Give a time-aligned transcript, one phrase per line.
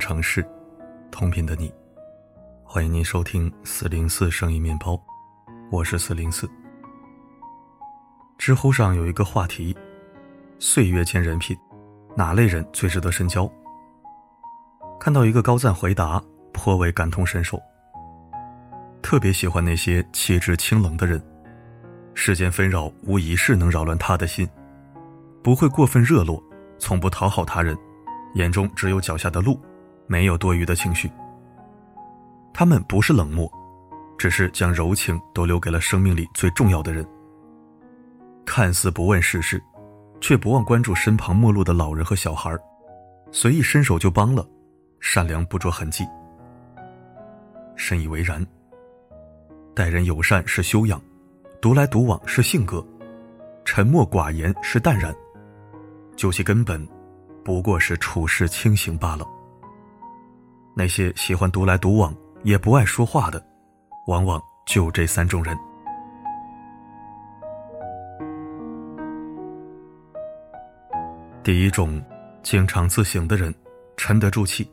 [0.00, 0.42] 城市，
[1.10, 1.70] 同频的你，
[2.64, 4.98] 欢迎您收听四零四生意面包，
[5.70, 6.50] 我是四零四。
[8.38, 9.76] 知乎上有一个话题：
[10.58, 11.54] 岁月见人品，
[12.16, 13.48] 哪类人最值得深交？
[14.98, 16.20] 看到一个高赞回答，
[16.54, 17.60] 颇为感同身受。
[19.02, 21.22] 特别喜欢那些气质清冷的人，
[22.14, 24.48] 世间纷扰无一事能扰乱他的心，
[25.42, 26.42] 不会过分热络，
[26.78, 27.76] 从不讨好他人。
[28.34, 29.60] 眼中只有脚下的路，
[30.10, 31.08] 没有多余的情绪。
[32.52, 33.48] 他们不是冷漠，
[34.18, 37.06] 只是将柔情都留给了生命里最重要的人。
[38.44, 39.62] 看似不问世事，
[40.20, 42.52] 却不忘关注身旁陌路的老人和小孩
[43.30, 44.44] 随意伸手就帮了，
[44.98, 46.04] 善良不着痕迹。
[47.76, 48.44] 深以为然。
[49.76, 51.00] 待人友善是修养，
[51.62, 52.84] 独来独往是性格，
[53.64, 55.14] 沉默寡言是淡然。
[56.16, 56.84] 究其根本。
[57.42, 59.24] 不过是处事清醒罢了。
[60.74, 63.44] 那些喜欢独来独往也不爱说话的，
[64.06, 65.56] 往往就这三种人。
[71.42, 72.02] 第一种，
[72.42, 73.54] 经常自省的人，
[73.96, 74.70] 沉得住气。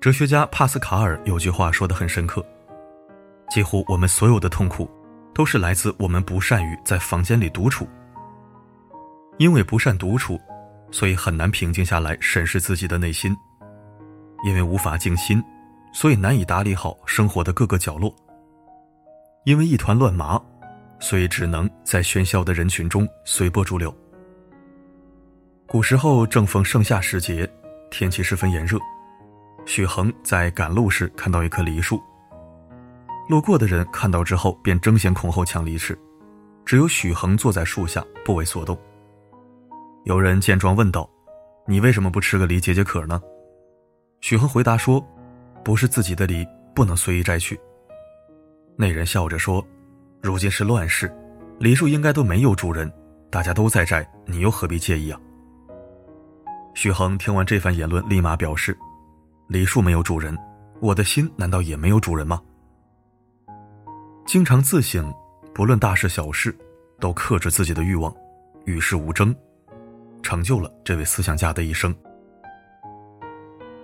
[0.00, 2.44] 哲学家帕斯卡尔有句话说的很深刻：
[3.48, 4.88] 几乎我们所有的痛苦，
[5.34, 7.86] 都是来自我们不善于在房间里独处。
[9.38, 10.38] 因为不善独处。
[10.90, 13.36] 所以很难平静下来审视自己的内心，
[14.44, 15.42] 因为无法静心，
[15.92, 18.14] 所以难以打理好生活的各个角落。
[19.44, 20.40] 因为一团乱麻，
[21.00, 23.94] 所以只能在喧嚣的人群中随波逐流。
[25.66, 27.48] 古时候正逢盛夏时节，
[27.90, 28.78] 天气十分炎热，
[29.66, 32.00] 许衡在赶路时看到一棵梨树，
[33.28, 35.98] 路过的人看到之后便争先恐后抢梨吃，
[36.64, 38.78] 只有许衡坐在树下不为所动。
[40.04, 41.08] 有人见状问道
[41.66, 43.20] ：“你为什么不吃个梨解解渴呢？”
[44.20, 45.04] 许衡回答说
[45.64, 47.58] ：“不是自己的梨，不能随意摘去。”
[48.76, 49.64] 那人笑着说
[50.20, 51.12] ：“如今是乱世，
[51.58, 52.92] 梨树应该都没有主人，
[53.30, 55.20] 大家都在摘，你又何必介意啊？”
[56.74, 58.76] 许衡听完这番言论，立马表示
[59.48, 60.36] ：“梨树没有主人，
[60.80, 62.40] 我的心难道也没有主人吗？”
[64.26, 65.12] 经常自省，
[65.54, 66.56] 不论大事小事，
[67.00, 68.14] 都克制自己的欲望，
[68.64, 69.34] 与世无争。
[70.22, 71.94] 成就了这位思想家的一生。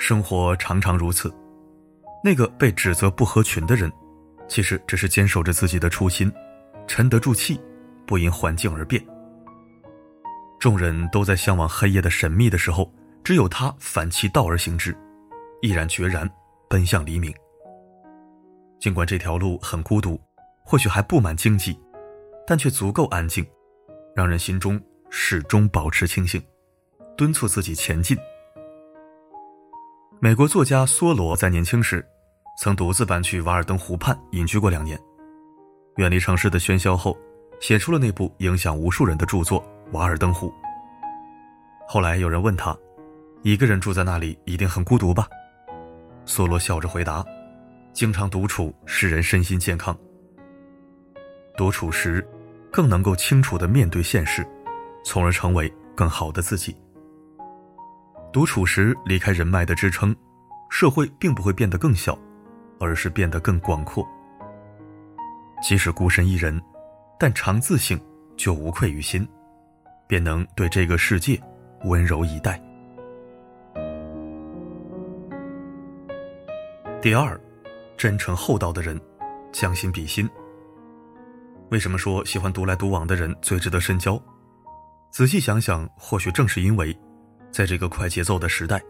[0.00, 1.30] 生活常常如此，
[2.24, 3.92] 那个被指责不合群的人，
[4.48, 6.32] 其实只是坚守着自己的初心，
[6.86, 7.60] 沉得住气，
[8.06, 9.06] 不因环境而变。
[10.58, 12.90] 众人都在向往黑夜的神秘的时候，
[13.22, 14.96] 只有他反其道而行之，
[15.60, 16.28] 毅然决然
[16.66, 17.32] 奔向黎明。
[18.78, 20.18] 尽管这条路很孤独，
[20.64, 21.78] 或许还布满荆棘，
[22.46, 23.46] 但却足够安静，
[24.16, 24.80] 让人心中。
[25.12, 26.40] 始终保持清醒，
[27.16, 28.16] 敦促自己前进。
[30.22, 32.06] 美国作家梭罗在年轻时，
[32.58, 35.00] 曾独自搬去瓦尔登湖畔隐居过两年，
[35.96, 37.16] 远离城市的喧嚣后，
[37.58, 40.48] 写出了那部影响无数人的著作《瓦尔登湖》。
[41.88, 42.76] 后来有人问他
[43.42, 45.26] ：“一个人住在那里一定很孤独吧？”
[46.26, 47.24] 梭罗笑着回答
[47.94, 49.98] ：“经常独处使人身心健康，
[51.56, 52.22] 独处时，
[52.70, 54.46] 更能够清楚的面对现实。”
[55.02, 56.76] 从而成为更好的自己。
[58.32, 60.14] 独处时离开人脉的支撑，
[60.68, 62.16] 社会并不会变得更小，
[62.78, 64.06] 而是变得更广阔。
[65.60, 66.60] 即使孤身一人，
[67.18, 68.00] 但常自省，
[68.36, 69.28] 就无愧于心，
[70.06, 71.40] 便能对这个世界
[71.84, 72.62] 温柔以待。
[77.02, 77.38] 第二，
[77.96, 78.98] 真诚厚道的人，
[79.50, 80.28] 将心比心。
[81.70, 84.20] 为什么说喜欢独来独往的人最值得深交？
[85.10, 86.96] 仔细想想，或许正是因为，
[87.50, 88.82] 在这个快节奏的时代，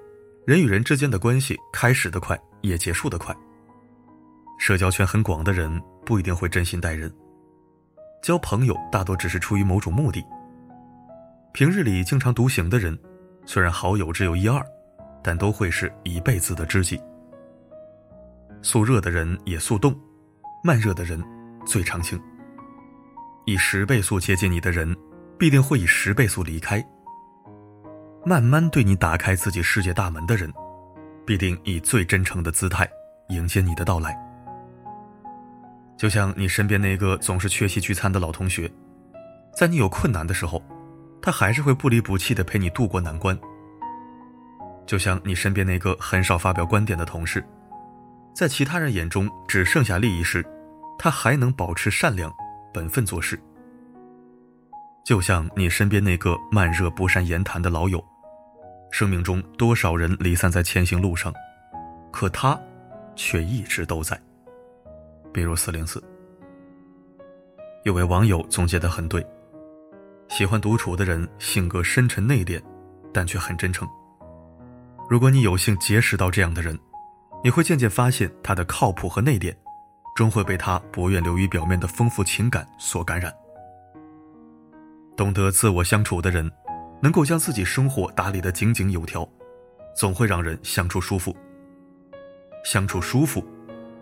[0.46, 3.34] 人与人之间的关系开始的快，也结束的快。
[4.58, 7.12] 社交圈很广的人不一定会真心待人，
[8.22, 10.24] 交朋友大多只是出于某种目的。
[11.52, 12.98] 平日里经常独行的人，
[13.44, 14.64] 虽然好友只有一二，
[15.22, 17.00] 但都会是一辈子的知己。
[18.62, 19.98] 速热的人也速冻，
[20.62, 21.22] 慢热的人
[21.64, 22.20] 最长情。
[23.46, 24.96] 以十倍速接近你的人。
[25.40, 26.86] 必定会以十倍速离开。
[28.24, 30.52] 慢慢对你打开自己世界大门的人，
[31.26, 32.88] 必定以最真诚的姿态
[33.30, 34.14] 迎接你的到来。
[35.96, 38.70] 就像你身边那个总是缺席聚餐的老同学，
[39.56, 40.62] 在你有困难的时候，
[41.22, 43.38] 他还是会不离不弃的陪你度过难关。
[44.86, 47.42] 就像你身边那个很少发表观点的同事，
[48.34, 50.44] 在其他人眼中只剩下利益时，
[50.98, 52.30] 他还能保持善良，
[52.72, 53.40] 本分做事。
[55.04, 58.04] 就像你身边那个慢热不善言谈的老友，
[58.90, 61.32] 生命中多少人离散在前行路上，
[62.12, 62.58] 可他
[63.16, 64.20] 却一直都在。
[65.32, 66.02] 比如四零四，
[67.84, 69.24] 有位网友总结的很对：
[70.28, 72.62] 喜欢独处的人性格深沉内敛，
[73.12, 73.88] 但却很真诚。
[75.08, 76.78] 如果你有幸结识到这样的人，
[77.42, 79.52] 你会渐渐发现他的靠谱和内敛，
[80.14, 83.34] 终会被他不愿流于表面的丰富情感所感染。
[85.20, 86.50] 懂得自我相处的人，
[87.02, 89.28] 能够将自己生活打理得井井有条，
[89.94, 91.36] 总会让人相处舒服。
[92.64, 93.44] 相处舒服，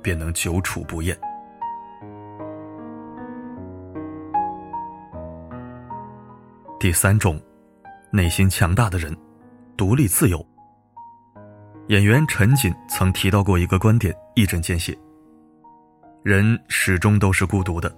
[0.01, 1.19] 便能久处不厌。
[6.79, 7.43] 第三种，
[8.13, 9.13] 内心强大的人，
[9.77, 10.47] 独立自由。
[11.89, 14.97] 演员陈瑾曾提到过一个观点，一针见血：
[16.23, 17.93] 人始终都是孤独的，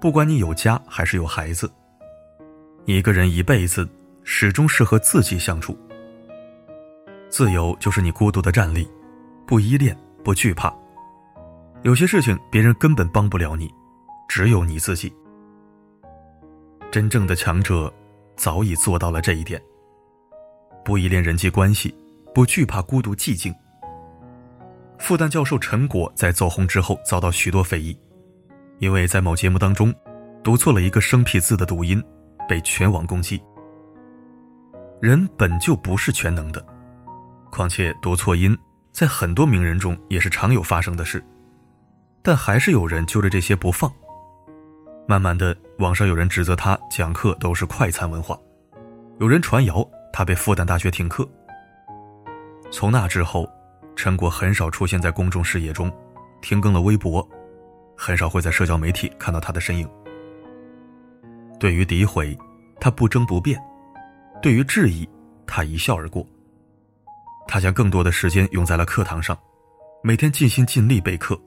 [0.00, 1.70] 不管你有家还是有孩子。
[2.88, 3.86] 一个人一辈子
[4.24, 5.78] 始终是和自己相处。
[7.28, 8.88] 自由就是你孤独的站立，
[9.46, 9.94] 不依恋，
[10.24, 10.74] 不惧怕。
[11.82, 13.70] 有些事情别人根本帮不了你，
[14.26, 15.12] 只有你自己。
[16.90, 17.92] 真正的强者
[18.36, 19.60] 早已做到了这一点。
[20.82, 21.94] 不依恋人际关系，
[22.34, 23.54] 不惧怕孤独寂静。
[24.98, 27.94] 复旦教授陈果在走红之后遭到许多非议，
[28.78, 29.94] 因为在某节目当中
[30.42, 32.02] 读错了一个生僻字的读音。
[32.48, 33.40] 被全网攻击。
[35.00, 36.64] 人本就不是全能的，
[37.52, 38.56] 况且读错音
[38.90, 41.22] 在很多名人中也是常有发生的事。
[42.20, 43.90] 但还是有人揪着这些不放。
[45.06, 48.36] 慢慢的，网上有人指责他讲课都是快餐文化，
[49.20, 51.26] 有人传谣他被复旦大学停课。
[52.70, 53.48] 从那之后，
[53.96, 55.90] 陈果很少出现在公众视野中，
[56.42, 57.26] 停更了微博，
[57.96, 59.88] 很少会在社交媒体看到他的身影。
[61.58, 62.36] 对于诋毁，
[62.80, 63.58] 他不争不辩；
[64.40, 65.08] 对于质疑，
[65.46, 66.26] 他一笑而过。
[67.46, 69.36] 他将更多的时间用在了课堂上，
[70.02, 71.40] 每天尽心尽力备课，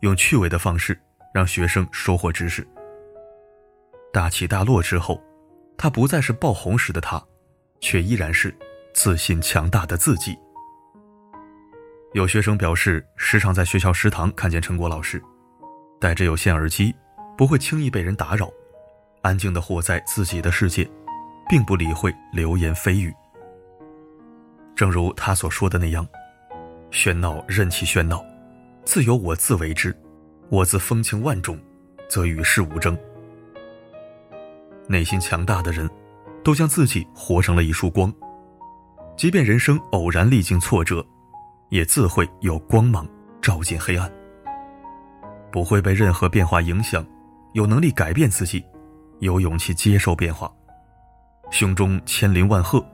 [0.00, 1.00] 用趣味的方式
[1.32, 2.66] 让学生收获知识。
[4.12, 5.22] 大起大落之后，
[5.76, 7.22] 他不再是爆红时的他，
[7.80, 8.54] 却依然是
[8.92, 10.36] 自信强大的自己。
[12.14, 15.22] 有学生表示，时常在学校食堂看见陈果老师，
[16.00, 16.94] 戴着有线耳机，
[17.36, 18.50] 不会轻易被人打扰。
[19.28, 20.90] 安静的活在自己的世界，
[21.50, 23.12] 并不理会流言蜚语。
[24.74, 26.06] 正如他所说的那样
[26.90, 28.24] ：“喧闹任其喧闹，
[28.86, 29.94] 自有我自为之。
[30.48, 31.60] 我自风情万种，
[32.08, 32.96] 则与世无争。”
[34.88, 35.86] 内心强大的人，
[36.42, 38.10] 都将自己活成了一束光。
[39.14, 41.04] 即便人生偶然历经挫折，
[41.68, 43.06] 也自会有光芒
[43.42, 44.10] 照进黑暗。
[45.52, 47.04] 不会被任何变化影响，
[47.52, 48.64] 有能力改变自己。
[49.20, 50.52] 有勇气接受变化，
[51.50, 52.84] 胸中千灵万壑，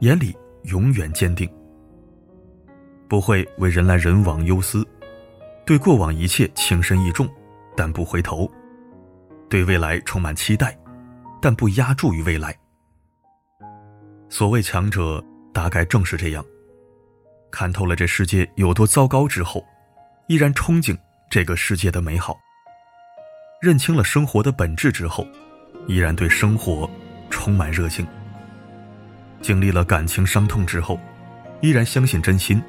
[0.00, 1.50] 眼里永远坚定。
[3.08, 4.86] 不会为人来人往忧思，
[5.64, 7.28] 对过往一切情深意重，
[7.76, 8.46] 但不回头；
[9.48, 10.78] 对未来充满期待，
[11.40, 12.56] 但不压注于未来。
[14.28, 15.22] 所谓强者，
[15.52, 16.44] 大概正是这样：
[17.50, 19.64] 看透了这世界有多糟糕之后，
[20.26, 20.98] 依然憧憬
[21.30, 22.34] 这个世界的美好；
[23.60, 25.26] 认清了生活的本质之后。
[25.86, 26.88] 依然对生活
[27.30, 28.06] 充满热情。
[29.40, 30.98] 经历了感情伤痛之后，
[31.60, 32.60] 依然相信真心；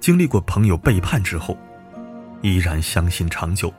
[0.00, 1.56] 经历过朋友背叛之后，
[2.40, 3.72] 依然相信长久。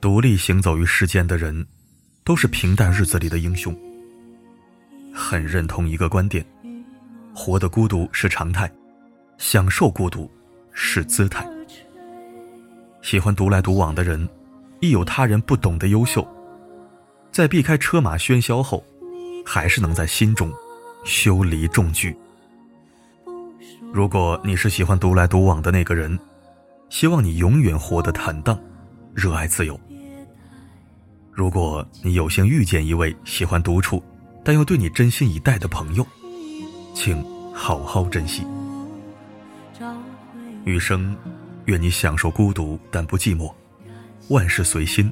[0.00, 1.66] 独立行走于世间的人，
[2.24, 3.76] 都是平淡日子里的英雄。
[5.12, 6.44] 很认同一个观点：
[7.34, 8.70] 活得孤独是常态，
[9.36, 10.30] 享受孤独
[10.72, 11.46] 是姿态。
[13.02, 14.26] 喜欢独来独往的人，
[14.80, 16.26] 亦有他人不懂的优秀。
[17.38, 18.82] 在避开车马喧嚣后，
[19.46, 20.52] 还是能在心中
[21.04, 22.12] 修篱种菊。
[23.92, 26.18] 如果你是喜欢独来独往的那个人，
[26.90, 28.58] 希望你永远活得坦荡，
[29.14, 29.78] 热爱自由。
[31.30, 34.02] 如果你有幸遇见一位喜欢独处，
[34.42, 36.04] 但又对你真心以待的朋友，
[36.92, 38.44] 请好好珍惜。
[40.64, 41.16] 余生，
[41.66, 43.54] 愿你享受孤独但不寂寞，
[44.26, 45.08] 万事随心，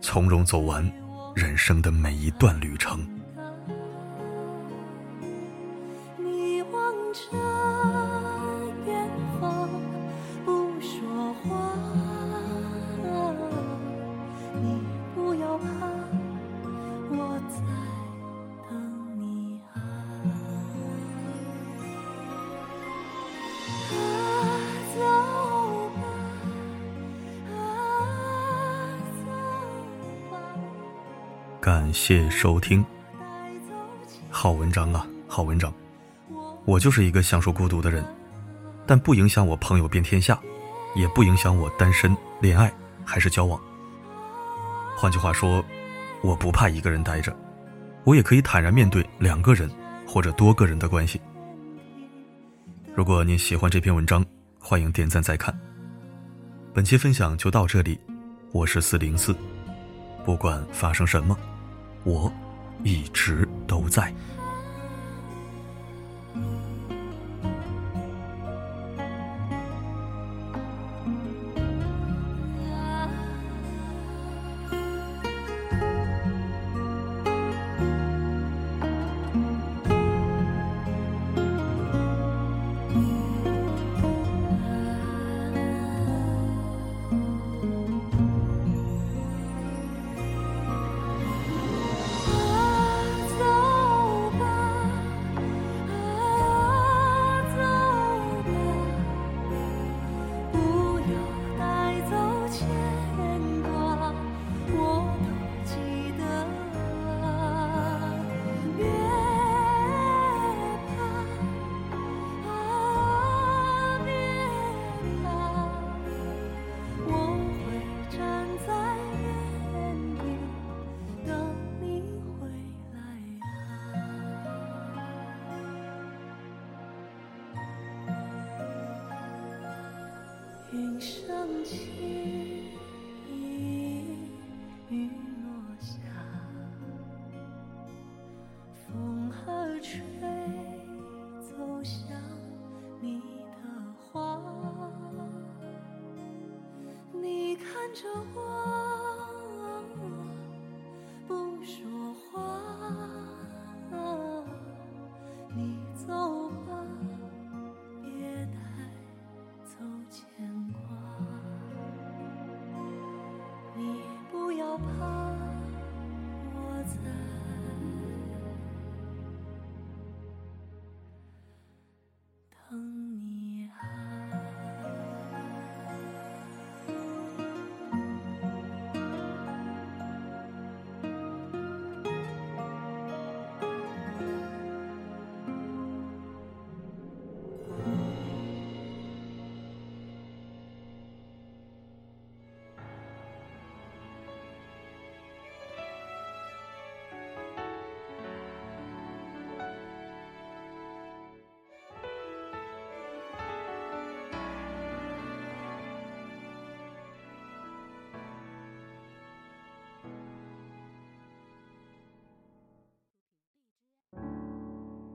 [0.00, 1.03] 从容走完。
[1.34, 3.04] 人生的每一段旅程。
[32.06, 32.84] 谢收听，
[34.28, 35.06] 好文章啊！
[35.26, 35.72] 好文章。
[36.66, 38.04] 我就是一个享受孤独的人，
[38.86, 40.38] 但不影响我朋友遍天下，
[40.94, 42.70] 也不影响我单身、恋爱
[43.06, 43.58] 还是交往。
[44.94, 45.64] 换句话说，
[46.20, 47.34] 我不怕一个人待着，
[48.04, 49.66] 我也可以坦然面对两个人
[50.06, 51.18] 或者多个人的关系。
[52.94, 54.22] 如果您喜欢这篇文章，
[54.60, 55.58] 欢迎点赞再看。
[56.74, 57.98] 本期分享就到这里，
[58.52, 59.34] 我是四零四，
[60.22, 61.34] 不管发生什么，
[62.04, 62.30] 我
[62.82, 64.12] 一直都在。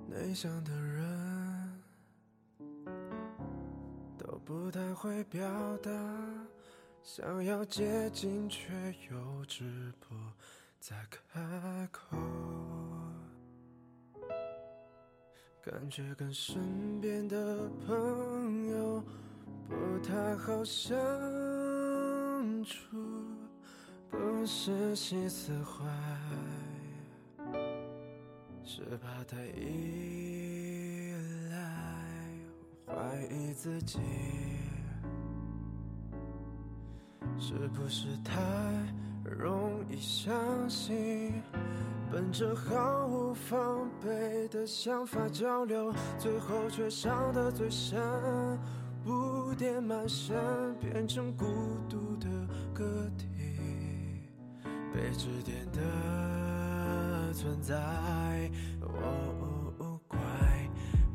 [0.09, 1.81] 内向的人
[4.17, 5.41] 都不太会表
[5.77, 5.91] 达，
[7.03, 8.73] 想要接近却
[9.11, 10.15] 又止不
[10.79, 12.17] 再开口，
[15.61, 19.03] 感觉跟身边的朋友
[19.67, 20.97] 不太好相
[22.63, 22.97] 处，
[24.09, 25.85] 不是心思坏。
[28.71, 31.11] 是怕太依
[31.49, 31.57] 赖，
[32.85, 32.93] 怀
[33.33, 33.97] 疑自己，
[37.39, 38.39] 是不是太
[39.23, 41.41] 容易相信？
[42.11, 47.99] 本着毫无防备的想法交流，最后却伤得最深，
[49.07, 50.37] 污点满身，
[50.79, 51.47] 变成孤
[51.89, 52.27] 独的
[52.71, 53.25] 个体，
[54.93, 55.81] 被指点的
[57.33, 57.75] 存在。
[58.81, 58.89] 哦
[59.39, 60.19] 哦哦，乖，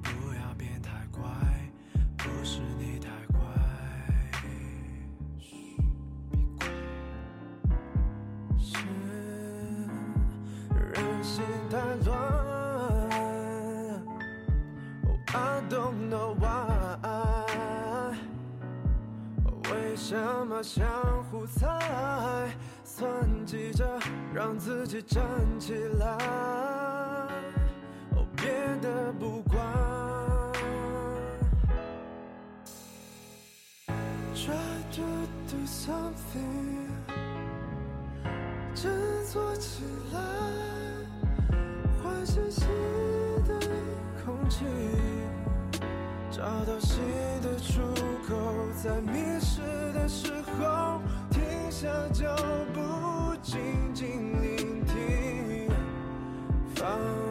[0.02, 1.22] 不要变太乖，
[2.16, 3.38] 不是你太乖。
[5.38, 5.56] 嘘，
[6.30, 6.66] 别乖，
[8.58, 8.78] 是
[10.92, 12.12] 人心太乱。
[15.06, 16.98] Oh, I don't know why，
[19.70, 20.14] 为什
[20.46, 20.84] 么相
[21.24, 23.93] 互猜，算计着
[24.44, 25.24] 让自己站
[25.58, 26.06] 起来。
[28.10, 28.44] 哦，别
[28.82, 29.58] 的不管
[34.34, 34.52] ，Try
[34.96, 35.02] to
[35.48, 36.90] do something，
[38.74, 38.92] 振
[39.32, 39.82] 作起
[40.12, 40.20] 来，
[42.02, 42.68] 换新鲜
[43.48, 43.58] 的。
[44.26, 44.66] 空气，
[46.30, 47.00] 找到新
[47.40, 47.80] 的出
[48.28, 48.36] 口，
[48.82, 49.62] 在迷失
[49.94, 52.36] 的时候停下脚
[52.74, 53.34] 步，
[56.84, 57.23] 静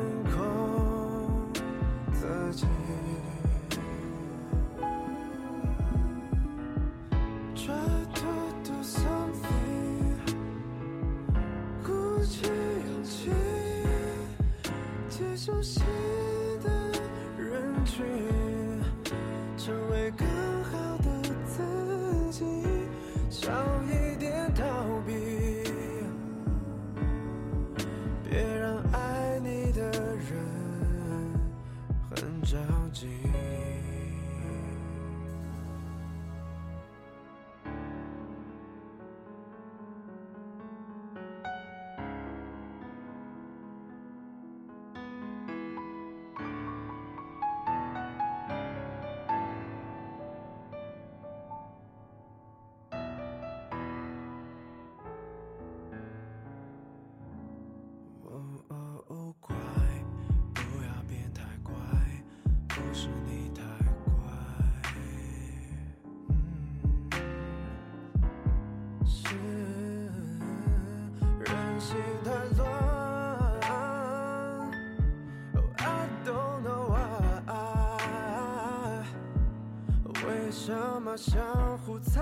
[80.66, 81.44] 什么相
[81.80, 82.22] 互猜，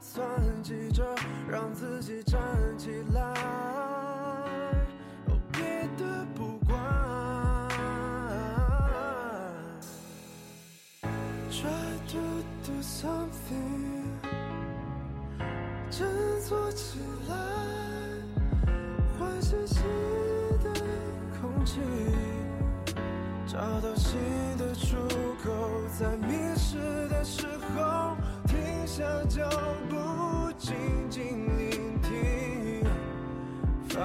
[0.00, 0.26] 算
[0.62, 1.04] 计着
[1.46, 2.40] 让自己站
[2.78, 3.20] 起来。
[5.26, 5.60] 哦，别
[5.98, 6.74] 的不管
[11.50, 11.68] ，Try
[12.12, 12.18] to
[12.64, 14.08] do something，
[15.90, 16.08] 振
[16.48, 17.34] 作起来，
[19.18, 19.84] 换新鲜
[20.64, 20.72] 的
[21.38, 21.78] 空气，
[23.46, 24.18] 找到新
[24.56, 25.27] 的出口，
[25.98, 28.56] 在迷失的时候停
[28.86, 29.48] 下脚
[29.88, 30.74] 步，静
[31.10, 32.86] 静聆听。
[33.88, 34.00] 放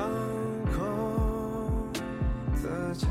[0.75, 1.87] 空
[2.55, 3.05] 自己。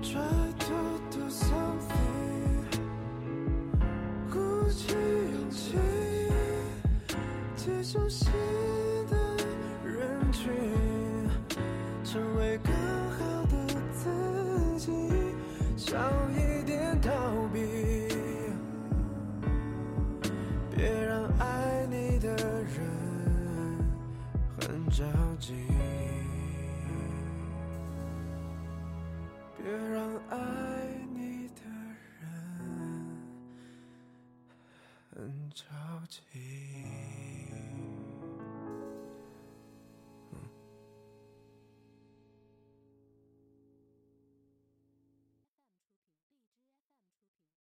[0.00, 0.74] Try to
[1.10, 2.64] do something，
[4.30, 5.76] 鼓起勇气，
[7.56, 8.30] 接受新
[15.88, 15.96] 少
[16.32, 17.58] 一点逃避。
[20.76, 22.76] 别让爱你的人
[24.60, 25.02] 很着
[25.40, 25.54] 急，
[29.56, 30.36] 别让爱
[31.14, 31.62] 你的
[32.20, 32.28] 人
[35.16, 35.64] 很着
[36.06, 36.20] 急。